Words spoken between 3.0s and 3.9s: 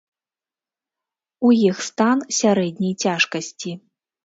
цяжкасці.